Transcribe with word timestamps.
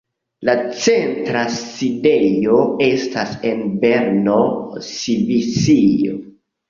La 0.47 0.53
centra 0.83 1.43
sidejo 1.57 2.57
estas 2.87 3.35
en 3.53 3.61
Berno, 3.85 4.39
Svisio. 4.89 6.19